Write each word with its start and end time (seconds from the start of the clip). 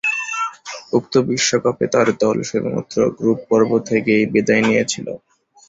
উক্ত 0.93 1.13
বিশ্বকাপে 1.27 1.85
তার 1.93 2.07
দল 2.21 2.37
শুধুমাত্র 2.49 2.97
গ্রুপ 3.17 3.39
পর্ব 3.49 3.71
থেকেই 3.89 4.23
বিদায় 4.33 4.63
নিয়েছিল। 4.67 5.07